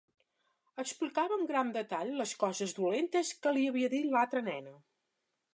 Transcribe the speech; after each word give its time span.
Explicava 0.83 1.37
amb 1.41 1.51
gran 1.51 1.69
detall 1.75 2.11
les 2.23 2.33
coses 2.45 2.75
dolentes 2.81 3.33
que 3.45 3.55
li 3.59 3.69
havia 3.73 3.95
dit 3.99 4.13
l'altra 4.17 4.47
nena. 4.53 4.79